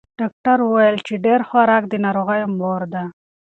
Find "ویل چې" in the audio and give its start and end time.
0.63-1.13